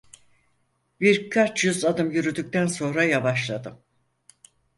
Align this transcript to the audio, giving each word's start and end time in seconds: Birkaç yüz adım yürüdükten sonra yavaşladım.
Birkaç 1.01 1.63
yüz 1.63 1.85
adım 1.85 2.11
yürüdükten 2.11 2.67
sonra 2.67 3.03
yavaşladım. 3.03 3.81